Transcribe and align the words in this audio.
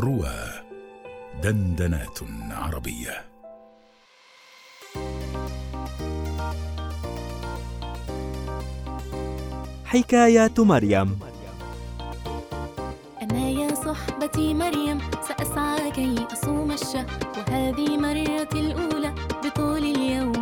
روى 0.00 0.38
دندنات 1.42 2.18
عربية. 2.50 3.24
حكايات 9.84 10.60
مريم. 10.60 11.18
أنا 13.22 13.48
يا 13.48 13.74
صحبتي 13.74 14.54
مريم 14.54 14.98
سأسعى 15.28 15.90
كي 15.90 16.26
أصوم 16.32 16.70
الشهر 16.70 17.06
وهذه 17.36 17.96
مرتي 17.96 18.60
الأولى 18.60 19.14
بطول 19.44 19.84
اليوم. 19.84 20.41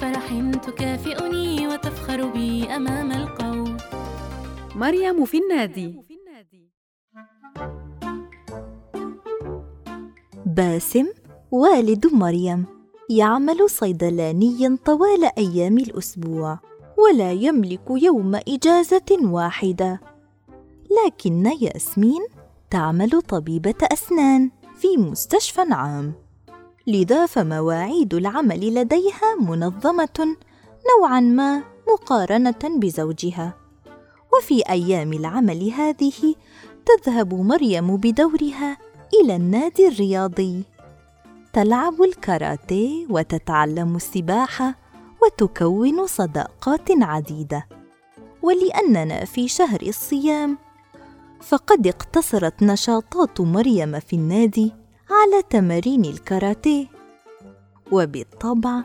فرح 0.00 0.28
تكافئني 0.66 1.68
وتفخر 1.68 2.26
بي 2.26 2.64
أمام 2.64 3.12
القوم. 3.12 3.76
مريم 4.76 5.24
في 5.24 5.38
النادي. 5.38 6.00
باسم 10.46 11.06
والد 11.50 12.06
مريم. 12.06 12.66
يعمل 13.10 13.70
صيدلانيا 13.70 14.78
طوال 14.84 15.30
أيام 15.38 15.78
الأسبوع 15.78 16.58
ولا 16.98 17.32
يملك 17.32 17.90
يوم 17.90 18.34
إجازة 18.34 19.18
واحدة. 19.22 20.00
لكن 21.06 21.46
ياسمين 21.46 22.26
تعمل 22.70 23.22
طبيبة 23.22 23.74
أسنان 23.82 24.50
في 24.76 24.96
مستشفى 24.96 25.60
عام. 25.70 26.29
لذا 26.90 27.26
فمواعيد 27.26 28.14
العمل 28.14 28.74
لديها 28.74 29.34
منظمة 29.40 30.36
نوعا 30.90 31.20
ما 31.20 31.62
مقارنة 31.92 32.62
بزوجها. 32.64 33.54
وفي 34.32 34.62
أيام 34.70 35.12
العمل 35.12 35.70
هذه 35.70 36.34
تذهب 36.86 37.34
مريم 37.34 37.96
بدورها 37.96 38.76
إلى 39.14 39.36
النادي 39.36 39.88
الرياضي. 39.88 40.62
تلعب 41.52 42.02
الكاراتيه 42.02 43.06
وتتعلم 43.10 43.96
السباحة 43.96 44.74
وتكون 45.22 46.06
صداقات 46.06 46.90
عديدة. 46.90 47.66
ولأننا 48.42 49.24
في 49.24 49.48
شهر 49.48 49.82
الصيام 49.82 50.58
فقد 51.40 51.86
اقتصرت 51.86 52.62
نشاطات 52.62 53.40
مريم 53.40 54.00
في 54.00 54.16
النادي 54.16 54.79
على 55.20 55.42
تمارين 55.42 56.04
الكاراتيه 56.04 56.86
وبالطبع 57.92 58.82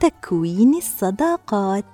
تكوين 0.00 0.74
الصداقات. 0.74 1.84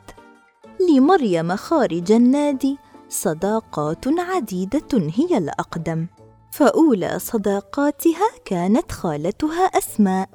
لمريم 0.90 1.56
خارج 1.56 2.12
النادي 2.12 2.78
صداقات 3.08 4.04
عديدة 4.08 5.10
هي 5.14 5.38
الأقدم. 5.38 6.06
فأولى 6.52 7.18
صداقاتها 7.18 8.28
كانت 8.44 8.92
خالتها 8.92 9.64
أسماء 9.64 10.28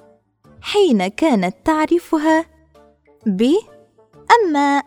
حين 0.62 1.08
كانت 1.08 1.56
تعرفها 1.66 2.46
ب 3.26 3.54
اما 4.38 4.84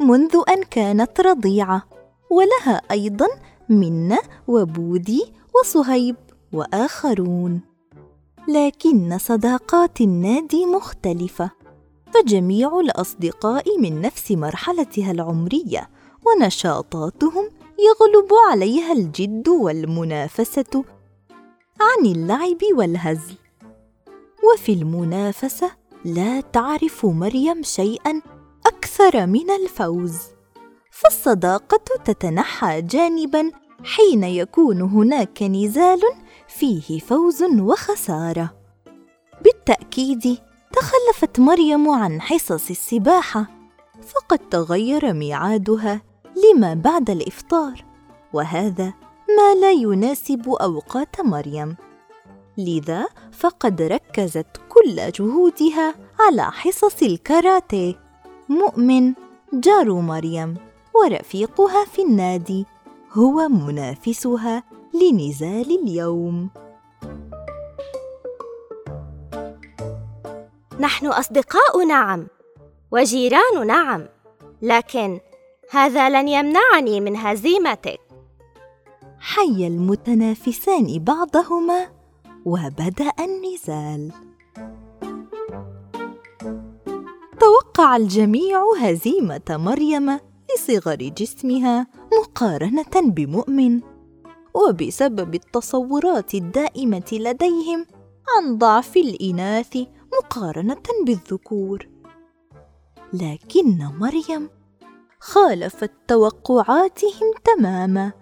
منذ 0.00 0.42
أن 0.48 0.62
كانت 0.62 1.20
رضيعة 1.20 1.82
ولها 2.30 2.82
أيضا 2.90 3.26
منة 3.68 4.18
وبودي 4.48 5.32
وصهيب 5.54 6.16
وآخرون. 6.52 7.71
لكن 8.48 9.18
صداقات 9.18 10.00
النادي 10.00 10.66
مختلفة 10.66 11.50
فجميع 12.14 12.80
الأصدقاء 12.80 13.78
من 13.78 14.00
نفس 14.00 14.32
مرحلتها 14.32 15.10
العمرية 15.10 15.90
ونشاطاتهم 16.26 17.50
يغلب 17.78 18.28
عليها 18.50 18.92
الجد 18.92 19.48
والمنافسة 19.48 20.84
عن 21.80 22.06
اللعب 22.06 22.58
والهزل. 22.72 23.34
وفي 24.52 24.72
المنافسة 24.72 25.70
لا 26.04 26.40
تعرف 26.40 27.06
مريم 27.06 27.62
شيئا 27.62 28.22
أكثر 28.66 29.26
من 29.26 29.50
الفوز 29.50 30.18
فالصداقة 30.90 31.80
تتنحى 32.04 32.82
جانبا 32.82 33.50
حين 33.84 34.24
يكون 34.24 34.80
هناك 34.80 35.42
نزال 35.42 36.00
فيه 36.56 36.98
فوز 36.98 37.42
وخسارة. 37.42 38.50
بالتأكيد 39.44 40.38
تخلفت 40.72 41.40
مريم 41.40 41.90
عن 41.90 42.20
حصص 42.20 42.70
السباحة 42.70 43.46
فقد 44.02 44.38
تغير 44.38 45.12
ميعادها 45.12 46.02
لما 46.36 46.74
بعد 46.74 47.10
الإفطار 47.10 47.84
وهذا 48.32 48.94
ما 49.38 49.54
لا 49.60 49.70
يناسب 49.70 50.48
أوقات 50.48 51.20
مريم. 51.20 51.76
لذا 52.58 53.06
فقد 53.32 53.82
ركزت 53.82 54.60
كل 54.68 55.10
جهودها 55.10 55.94
على 56.20 56.42
حصص 56.42 57.02
الكاراتيه. 57.02 57.94
مؤمن 58.48 59.12
جار 59.52 59.92
مريم 59.92 60.56
ورفيقها 60.94 61.84
في 61.84 62.02
النادي 62.02 62.66
هو 63.12 63.48
منافسها 63.48 64.62
لنزال 65.02 65.82
اليوم. 65.82 66.50
نحن 70.80 71.06
أصدقاء 71.06 71.84
نعم 71.86 72.26
وجيران 72.90 73.66
نعم 73.66 74.06
لكن 74.62 75.20
هذا 75.70 76.10
لن 76.10 76.28
يمنعني 76.28 77.00
من 77.00 77.16
هزيمتك. 77.16 78.00
حي 79.18 79.66
المتنافسان 79.66 81.04
بعضهما 81.04 81.88
وبدأ 82.44 83.12
النزال. 83.20 84.12
توقع 87.40 87.96
الجميع 87.96 88.62
هزيمة 88.80 89.48
مريم 89.50 90.18
لصغر 90.54 90.96
جسمها 90.96 91.86
مقارنة 92.20 92.94
بمؤمن. 92.94 93.91
وبسبب 94.54 95.34
التصورات 95.34 96.34
الدائمة 96.34 97.10
لديهم 97.12 97.86
عن 98.36 98.58
ضعف 98.58 98.96
الإناث 98.96 99.76
مقارنة 100.18 100.82
بالذكور. 101.06 101.88
لكن 103.12 103.78
مريم 103.98 104.50
خالفت 105.20 105.90
توقعاتهم 106.08 107.34
تماما 107.44 108.12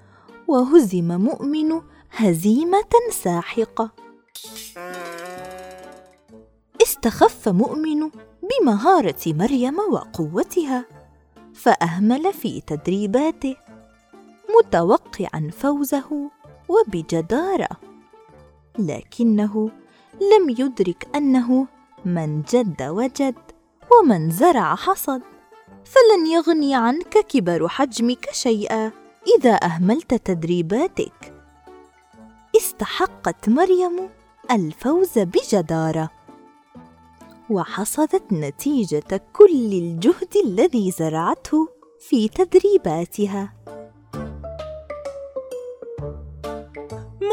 وهزم 0.48 1.20
مؤمن 1.20 1.80
هزيمة 2.10 2.92
ساحقة. 3.10 3.90
استخف 6.82 7.48
مؤمن 7.48 8.10
بمهارة 8.42 9.20
مريم 9.26 9.78
وقوتها 9.78 10.86
فأهمل 11.54 12.32
في 12.32 12.60
تدريباته. 12.60 13.56
متوقعا 14.58 15.50
فوزه 15.52 16.30
وبجدارة 16.68 17.68
لكنه 18.78 19.70
لم 20.14 20.50
يدرك 20.50 21.08
أنه 21.14 21.66
من 22.04 22.42
جد 22.42 22.82
وجد 22.82 23.34
ومن 23.92 24.30
زرع 24.30 24.74
حصد 24.74 25.22
فلن 25.84 26.26
يغني 26.26 26.74
عنك 26.74 27.18
كبر 27.18 27.68
حجمك 27.68 28.28
شيئا 28.32 28.92
إذا 29.38 29.54
أهملت 29.64 30.14
تدريباتك. 30.14 31.34
استحقت 32.56 33.48
مريم 33.48 34.08
الفوز 34.50 35.18
بجدارة 35.18 36.10
وحصدت 37.50 38.32
نتيجة 38.32 39.22
كل 39.32 39.72
الجهد 39.72 40.36
الذي 40.44 40.90
زرعته 40.90 41.68
في 42.08 42.28
تدريباتها. 42.28 43.52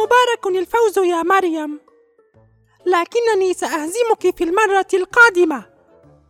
مبارك 0.04 0.48
الفوز 0.48 0.98
يا 0.98 1.24
مريم. 1.24 1.80
لكنني 2.86 3.54
سأهزمك 3.54 4.36
في 4.38 4.44
المرة 4.44 4.88
القادمة. 4.94 5.66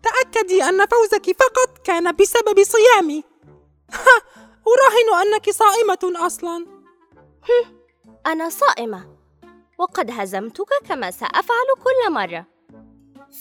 تأكدي 0.04 0.64
أن 0.64 0.86
فوزك 0.86 1.38
فقط 1.40 1.78
كان 1.84 2.16
بسبب 2.16 2.64
صيامي. 2.64 3.24
أراهن 4.68 5.28
أنك 5.28 5.50
صائمة 5.50 6.26
أصلا. 6.26 6.66
أنا 8.26 8.50
صائمة. 8.50 9.18
وقد 9.78 10.12
هزمتك 10.12 10.70
كما 10.88 11.12
سأفعل 11.12 11.68
كل 11.84 12.14
مرة. 12.14 12.46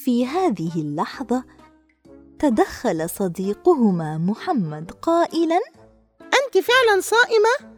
في 0.05 0.27
هذه 0.27 0.73
اللحظة 0.77 1.45
تدخل 2.39 3.11
صديقهما 3.11 4.19
محمد 4.19 4.91
قائلا 5.03 5.61
أنت 6.23 6.59
فعلا 6.59 7.01
صائمة؟ 7.01 7.76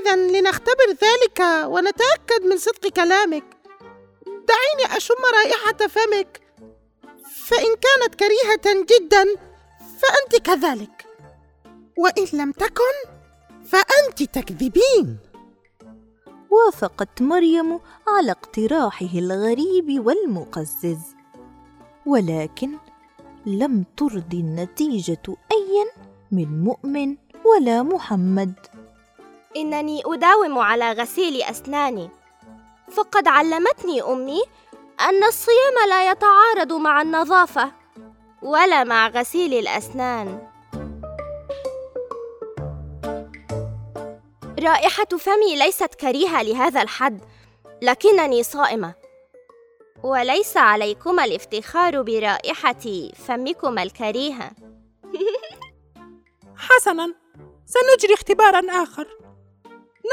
اذا 0.00 0.16
لنختبر 0.16 0.88
ذلك 0.90 1.40
ونتأكد 1.66 2.44
من 2.44 2.58
صدق 2.58 2.88
كلامك. 2.88 3.56
أشم 4.96 5.14
رائحة 5.34 5.86
فمك. 5.88 6.40
فإن 7.46 7.76
كانت 7.76 8.14
كريهة 8.14 8.84
جدا 8.84 9.24
فأنت 9.78 10.46
كذلك. 10.46 11.06
وإن 11.98 12.26
لم 12.32 12.52
تكن 12.52 12.94
فأنت 13.64 14.22
تكذبين. 14.22 15.18
وافقت 16.50 17.22
مريم 17.22 17.80
على 18.08 18.30
اقتراحه 18.30 19.12
الغريب 19.14 20.06
والمقزز. 20.06 21.00
ولكن 22.06 22.78
لم 23.46 23.84
ترضي 23.96 24.40
النتيجة 24.40 25.36
ايا 25.52 25.86
من 26.32 26.64
مؤمن 26.64 27.16
ولا 27.44 27.82
محمد. 27.82 28.54
إنني 29.56 30.02
أداوم 30.06 30.58
على 30.58 30.92
غسيل 30.92 31.42
أسناني. 31.42 32.10
فقد 32.92 33.28
علمتني 33.28 34.02
أمي 34.02 34.42
أن 35.00 35.24
الصيام 35.24 35.88
لا 35.88 36.10
يتعارض 36.10 36.72
مع 36.72 37.02
النظافة 37.02 37.72
ولا 38.42 38.84
مع 38.84 39.08
غسيل 39.08 39.54
الأسنان. 39.54 40.48
رائحة 44.60 45.06
فمي 45.18 45.56
ليست 45.56 45.94
كريهة 45.94 46.42
لهذا 46.42 46.82
الحد 46.82 47.20
لكنني 47.82 48.42
صائمة. 48.42 48.94
وليس 50.02 50.56
عليكما 50.56 51.24
الافتخار 51.24 52.02
برائحة 52.02 53.10
فمكما 53.26 53.82
الكريهة. 53.82 54.50
حسنا 56.68 57.14
سنجري 57.66 58.14
اختبارا 58.14 58.82
آخر. 58.82 59.15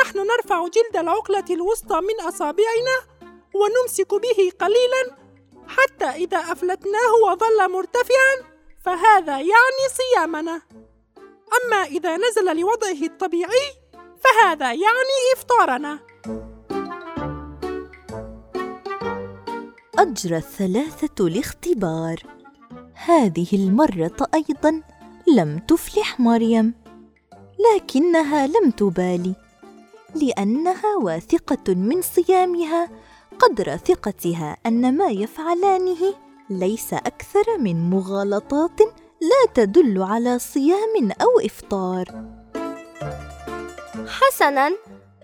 نحن 0.01 0.17
نرفع 0.17 0.67
جلد 0.67 0.97
العقلة 0.97 1.45
الوسطى 1.49 2.01
من 2.01 2.27
أصابعنا 2.27 2.97
ونمسك 3.53 4.13
به 4.13 4.51
قليلا 4.59 5.17
حتى 5.67 6.05
إذا 6.05 6.37
أفلتناه 6.37 7.13
وظل 7.25 7.71
مرتفعا 7.71 8.53
فهذا 8.85 9.39
يعني 9.39 9.83
صيامنا. 9.97 10.61
أما 11.63 11.83
إذا 11.83 12.17
نزل 12.17 12.59
لوضعه 12.59 13.07
الطبيعي 13.07 13.67
فهذا 14.23 14.73
يعني 14.73 15.33
إفطارنا. 15.35 15.99
أجرى 19.99 20.37
الثلاثة 20.37 21.27
الاختبار 21.27 22.23
هذه 22.93 23.47
المرة 23.53 24.27
أيضا 24.33 24.81
لم 25.27 25.59
تفلح 25.59 26.19
مريم 26.19 26.73
لكنها 27.75 28.47
لم 28.47 28.71
تبالي. 28.71 29.42
لأنها 30.15 30.95
واثقة 31.01 31.73
من 31.73 32.01
صيامها 32.01 32.89
قدر 33.39 33.77
ثقتها 33.77 34.57
أن 34.65 34.97
ما 34.97 35.07
يفعلانه 35.07 36.13
ليس 36.49 36.93
أكثر 36.93 37.57
من 37.59 37.89
مغالطات 37.89 38.79
لا 39.21 39.53
تدل 39.53 40.03
على 40.03 40.39
صيام 40.39 41.11
أو 41.21 41.39
إفطار. 41.45 42.05
حسنا 44.07 44.71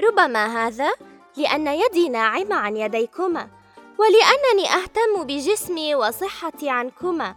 ربما 0.04 0.68
هذا 0.68 0.90
لأن 1.38 1.68
يدي 1.68 2.10
ناعمة 2.10 2.56
عن 2.56 2.78
يديكما 2.78 3.48
ولأنني 4.00 4.70
أهتم 4.70 5.24
بجسمي 5.24 5.96
وصحتي 5.96 6.70
عنكما. 6.70 7.36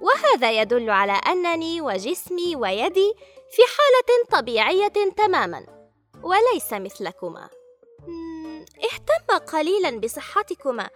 وهذا 0.00 0.52
يدل 0.60 0.90
على 0.90 1.12
أنني 1.12 1.80
وجسمي 1.80 2.56
ويدي 2.56 3.12
في 3.50 3.62
حالة 3.74 4.40
طبيعية 4.40 5.12
تماما. 5.16 5.73
وليس 6.24 6.72
مثلكما. 6.72 7.48
اهتم 8.84 9.46
قليلا 9.52 10.00
بصحتكما 10.00 10.90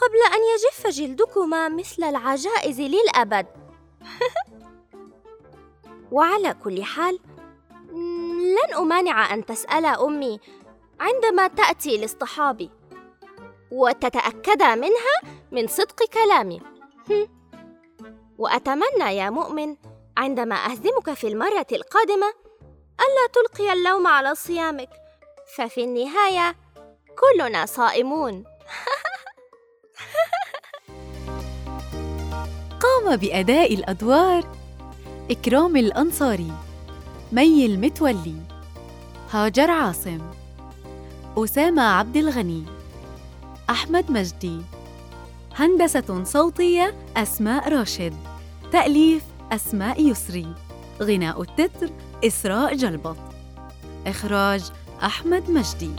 قبل 0.00 0.18
أن 0.34 0.40
يجف 0.54 0.86
جلدكما 0.86 1.68
مثل 1.68 2.04
العجائز 2.04 2.80
للأبد. 2.80 3.46
وعلى 6.12 6.54
كل 6.64 6.84
حال 6.84 7.18
لن 7.92 8.74
أمانع 8.78 9.34
أن 9.34 9.46
تسأل 9.46 9.86
أمي 9.86 10.40
عندما 11.00 11.48
تأتي 11.48 11.96
لاصطحابي. 11.96 12.70
وتتأكد 13.70 14.62
منها 14.62 15.36
من 15.52 15.66
صدق 15.66 16.04
كلامي. 16.04 16.60
وأتمنى 18.38 19.16
يا 19.16 19.30
مؤمن 19.30 19.76
عندما 20.16 20.54
أهزمك 20.54 21.12
في 21.12 21.28
المرة 21.28 21.66
القادمة 21.72 22.41
ألا 23.02 23.26
تلقي 23.32 23.72
اللوم 23.72 24.06
على 24.06 24.34
صيامك. 24.34 24.90
ففي 25.56 25.84
النهاية 25.84 26.56
كلنا 27.18 27.66
صائمون. 27.66 28.44
قام 32.82 33.16
بأداء 33.16 33.74
الأدوار 33.74 34.56
إكرام 35.30 35.76
الأنصاري 35.76 36.52
مي 37.32 37.66
المتولي 37.66 38.34
هاجر 39.30 39.70
عاصم 39.70 40.20
أسامة 41.38 41.82
عبد 41.82 42.16
الغني 42.16 42.64
أحمد 43.70 44.10
مجدي. 44.10 44.60
هندسة 45.56 46.24
صوتية 46.24 46.94
أسماء 47.16 47.68
راشد 47.68 48.14
تأليف 48.72 49.22
أسماء 49.52 50.02
يسري. 50.02 50.54
غناء 51.02 51.42
التتر 51.42 51.90
إسراء 52.24 52.74
جلبط 52.74 53.16
إخراج 54.06 54.62
أحمد 55.02 55.50
مجدي. 55.50 55.90